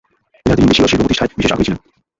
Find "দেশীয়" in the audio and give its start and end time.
0.71-0.87